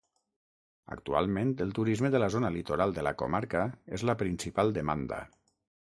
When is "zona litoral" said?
2.37-2.97